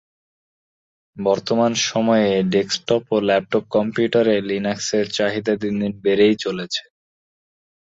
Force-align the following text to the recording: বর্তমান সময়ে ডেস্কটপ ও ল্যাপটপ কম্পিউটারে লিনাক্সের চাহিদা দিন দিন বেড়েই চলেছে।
বর্তমান 1.17 1.71
সময়ে 1.85 2.31
ডেস্কটপ 2.53 3.03
ও 3.11 3.27
ল্যাপটপ 3.27 3.63
কম্পিউটারে 3.75 4.35
লিনাক্সের 4.49 5.05
চাহিদা 5.11 5.53
দিন 5.55 5.73
দিন 5.81 5.93
বেড়েই 6.03 6.35
চলেছে। 6.39 6.83